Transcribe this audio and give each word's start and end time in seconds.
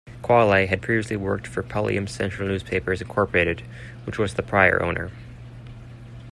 Quayle 0.23 0.65
had 0.67 0.81
previously 0.81 1.15
worked 1.15 1.45
for 1.45 1.61
Pulliam's 1.61 2.11
Central 2.11 2.47
Newspapers, 2.47 3.03
Incorporated 3.03 3.61
which 4.05 4.17
was 4.17 4.33
the 4.33 4.41
prior 4.41 4.81
owner. 4.81 5.11